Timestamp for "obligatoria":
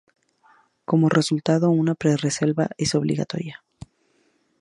2.95-3.63